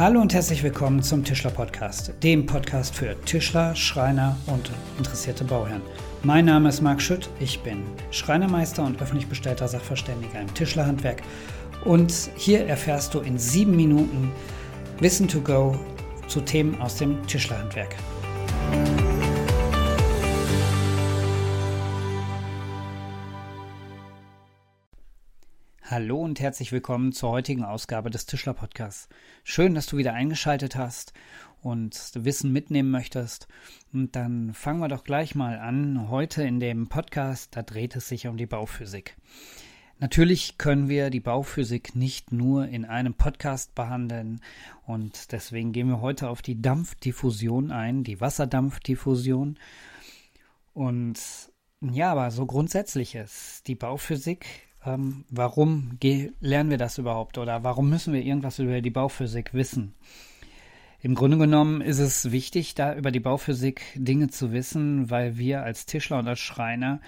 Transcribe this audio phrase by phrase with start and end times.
[0.00, 5.82] Hallo und herzlich willkommen zum Tischler Podcast, dem Podcast für Tischler, Schreiner und interessierte Bauherren.
[6.22, 11.20] Mein Name ist Marc Schütt, ich bin Schreinermeister und öffentlich bestellter Sachverständiger im Tischlerhandwerk
[11.84, 14.32] und hier erfährst du in sieben Minuten
[15.00, 15.78] Wissen to go
[16.28, 17.94] zu Themen aus dem Tischlerhandwerk.
[25.90, 29.08] Hallo und herzlich willkommen zur heutigen Ausgabe des Tischler Podcasts.
[29.42, 31.12] Schön, dass du wieder eingeschaltet hast
[31.62, 33.48] und Wissen mitnehmen möchtest.
[33.92, 36.08] Und dann fangen wir doch gleich mal an.
[36.08, 39.16] Heute in dem Podcast, da dreht es sich um die Bauphysik.
[39.98, 44.42] Natürlich können wir die Bauphysik nicht nur in einem Podcast behandeln
[44.86, 49.58] und deswegen gehen wir heute auf die Dampfdiffusion ein, die Wasserdampfdiffusion.
[50.72, 51.18] Und
[51.80, 55.98] ja, aber so grundsätzlich ist die Bauphysik ähm, warum
[56.40, 59.94] lernen wir das überhaupt oder warum müssen wir irgendwas über die Bauphysik wissen?
[61.02, 65.62] Im Grunde genommen ist es wichtig, da über die Bauphysik Dinge zu wissen, weil wir
[65.62, 67.00] als Tischler und als Schreiner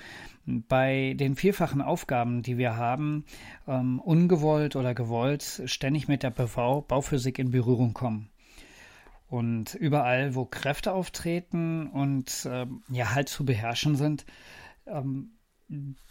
[0.46, 3.24] bei den vielfachen Aufgaben, die wir haben,
[3.68, 8.30] ähm, ungewollt oder gewollt, ständig mit der BV Bauphysik in Berührung kommen.
[9.28, 14.26] Und überall, wo Kräfte auftreten und ähm, ja halt zu beherrschen sind,
[14.86, 15.30] ähm,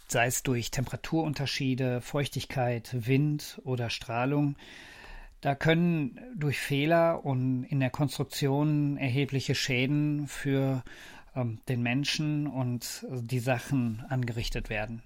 [0.07, 4.55] sei es durch Temperaturunterschiede, Feuchtigkeit, Wind oder Strahlung.
[5.39, 10.83] Da können durch Fehler und in der Konstruktion erhebliche Schäden für
[11.35, 15.01] ähm, den Menschen und die Sachen angerichtet werden.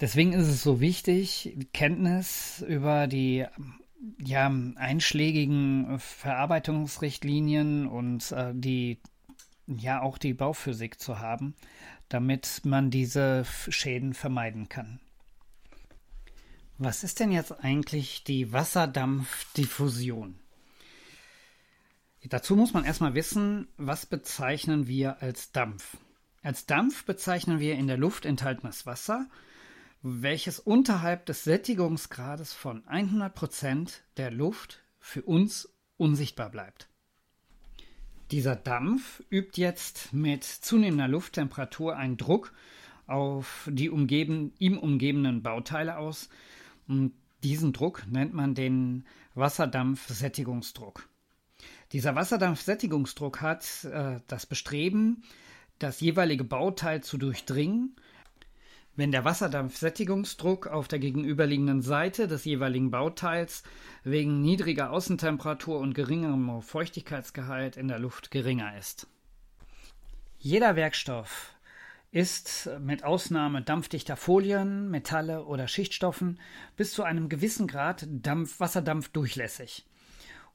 [0.00, 3.44] Deswegen ist es so wichtig, Kenntnis über die
[4.18, 8.98] ja, einschlägigen Verarbeitungsrichtlinien und äh, die
[9.78, 11.54] ja auch die Bauphysik zu haben,
[12.08, 15.00] damit man diese Schäden vermeiden kann.
[16.78, 20.38] Was ist denn jetzt eigentlich die Wasserdampfdiffusion?
[22.24, 25.96] Dazu muss man erstmal wissen, was bezeichnen wir als Dampf.
[26.42, 29.26] Als Dampf bezeichnen wir in der Luft enthaltenes Wasser,
[30.02, 36.89] welches unterhalb des Sättigungsgrades von 100% der Luft für uns unsichtbar bleibt.
[38.30, 42.52] Dieser Dampf übt jetzt mit zunehmender Lufttemperatur einen Druck
[43.08, 46.28] auf die umgeben, ihm umgebenden Bauteile aus.
[46.86, 49.04] Und diesen Druck nennt man den
[49.34, 51.08] Wasserdampfsättigungsdruck.
[51.92, 55.24] Dieser Wasserdampfsättigungsdruck hat äh, das Bestreben,
[55.80, 57.96] das jeweilige Bauteil zu durchdringen
[58.96, 63.62] wenn der Wasserdampfsättigungsdruck auf der gegenüberliegenden Seite des jeweiligen Bauteils
[64.04, 69.06] wegen niedriger Außentemperatur und geringerem Feuchtigkeitsgehalt in der Luft geringer ist.
[70.38, 71.54] Jeder Werkstoff
[72.12, 76.40] ist mit Ausnahme dampfdichter Folien, Metalle oder Schichtstoffen
[76.76, 79.86] bis zu einem gewissen Grad Dampf, Wasserdampf durchlässig.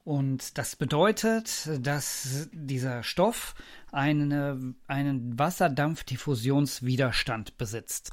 [0.04, 3.54] Und das bedeutet, dass dieser Stoff
[3.90, 8.12] eine, einen Wasserdampfdiffusionswiderstand besitzt.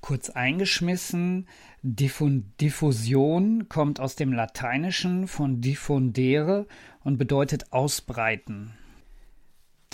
[0.00, 1.46] Kurz eingeschmissen,
[1.82, 6.66] Diffusion kommt aus dem Lateinischen von diffundere
[7.02, 8.72] und bedeutet ausbreiten.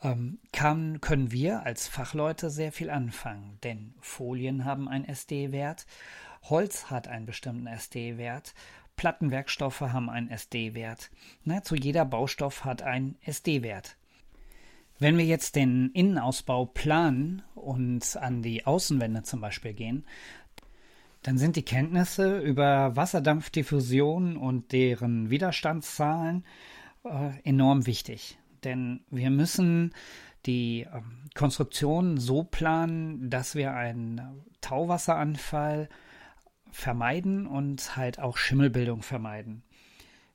[0.03, 5.87] ähm, kann, können wir als Fachleute sehr viel anfangen, denn Folien haben einen SD-Wert,
[6.43, 8.55] Holz hat einen bestimmten SD-Wert,
[8.97, 11.11] Plattenwerkstoffe haben einen SD-Wert.
[11.63, 13.97] Zu jeder Baustoff hat einen SD-Wert.
[14.99, 20.07] Wenn wir jetzt den Innenausbau planen und an die Außenwände zum Beispiel gehen,
[21.23, 26.45] dann sind die Kenntnisse über Wasserdampfdiffusion und deren Widerstandszahlen
[27.05, 28.39] äh, enorm wichtig.
[28.65, 29.93] Denn wir müssen
[30.47, 31.03] die äh,
[31.35, 34.21] Konstruktion so planen, dass wir einen
[34.61, 35.89] Tauwasseranfall
[36.71, 39.63] vermeiden und halt auch Schimmelbildung vermeiden.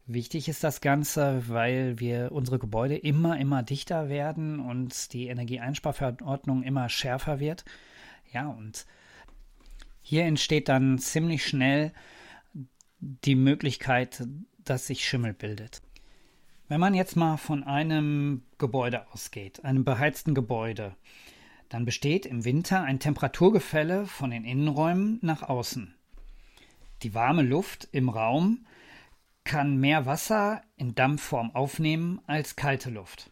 [0.08, 6.64] Wichtig ist das Ganze, weil wir unsere Gebäude immer, immer dichter werden und die Energieeinsparverordnung
[6.64, 7.64] immer schärfer wird.
[8.34, 8.86] Ja, und
[10.02, 11.94] hier entsteht dann ziemlich schnell
[13.00, 14.28] die Möglichkeit,
[14.60, 15.82] dass sich Schimmel bildet.
[16.68, 20.96] Wenn man jetzt mal von einem Gebäude ausgeht, einem beheizten Gebäude,
[21.70, 25.94] dann besteht im Winter ein Temperaturgefälle von den Innenräumen nach außen.
[27.04, 28.66] Die warme Luft im Raum
[29.44, 33.32] kann mehr Wasser in Dampfform aufnehmen als kalte Luft.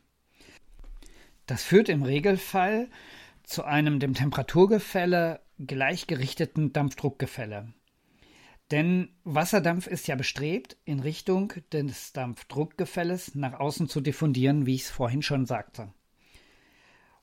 [1.45, 2.89] Das führt im Regelfall
[3.43, 7.73] zu einem dem Temperaturgefälle gleichgerichteten Dampfdruckgefälle.
[8.71, 14.83] Denn Wasserdampf ist ja bestrebt, in Richtung des Dampfdruckgefälles nach außen zu diffundieren, wie ich
[14.83, 15.91] es vorhin schon sagte.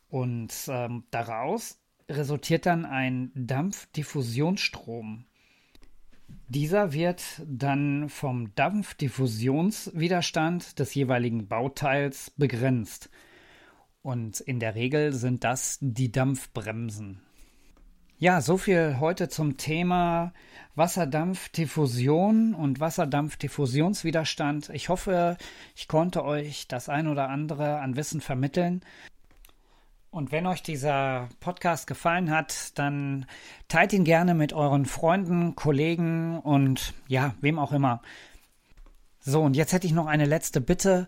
[0.09, 1.79] Und ähm, daraus
[2.09, 5.27] resultiert dann ein Dampfdiffusionsstrom.
[6.49, 13.11] Dieser wird dann vom Dampfdiffusionswiderstand des jeweiligen Bauteils begrenzt.
[14.03, 17.21] Und in der Regel sind das die Dampfbremsen.
[18.19, 20.33] Ja, so viel heute zum Thema
[20.75, 24.71] Wasserdampfdiffusion und Wasserdampfdiffusionswiderstand.
[24.71, 25.37] Ich hoffe,
[25.75, 28.81] ich konnte euch das ein oder andere an Wissen vermitteln.
[30.17, 33.27] Und wenn euch dieser Podcast gefallen hat, dann
[33.69, 38.01] teilt ihn gerne mit euren Freunden, Kollegen und ja, wem auch immer.
[39.21, 41.07] So, und jetzt hätte ich noch eine letzte Bitte.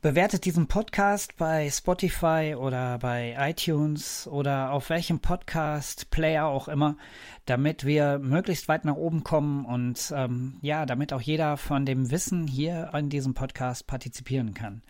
[0.00, 6.96] Bewertet diesen Podcast bei Spotify oder bei iTunes oder auf welchem Podcast-Player auch immer,
[7.44, 12.10] damit wir möglichst weit nach oben kommen und ähm, ja, damit auch jeder von dem
[12.10, 14.80] Wissen hier in diesem Podcast partizipieren kann.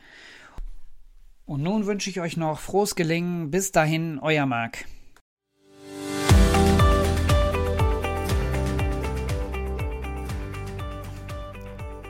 [1.49, 3.51] Und nun wünsche ich euch noch frohes Gelingen.
[3.51, 4.85] Bis dahin, euer Marc.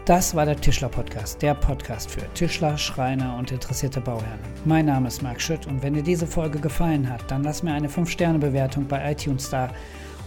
[0.04, 4.40] Das war der Tischler Podcast, der Podcast für Tischler, Schreiner und interessierte Bauherren.
[4.64, 7.74] Mein Name ist Marc Schütt und wenn dir diese Folge gefallen hat, dann lass mir
[7.74, 9.70] eine 5-Sterne-Bewertung bei iTunes da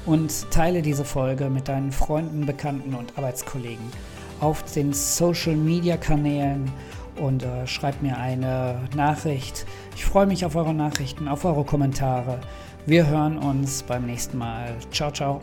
[0.06, 3.92] und teile diese Folge mit deinen Freunden, Bekannten und Arbeitskollegen
[4.40, 6.72] auf den Social-Media-Kanälen
[7.18, 9.66] und äh, schreib mir eine Nachricht.
[9.96, 12.40] Ich freue mich auf eure Nachrichten, auf eure Kommentare.
[12.86, 14.76] Wir hören uns beim nächsten Mal.
[14.92, 15.40] Ciao, ciao.